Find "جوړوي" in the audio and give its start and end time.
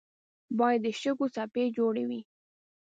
1.77-2.21